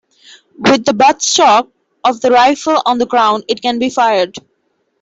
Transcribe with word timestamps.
With 0.57 0.85
the 0.85 0.95
butt-stock 0.95 1.67
of 2.03 2.21
the 2.21 2.31
rifle 2.31 2.81
on 2.87 2.97
the 2.97 3.05
ground 3.05 3.43
it 3.47 3.61
can 3.61 3.77
be 3.77 3.91
fired. 3.91 4.35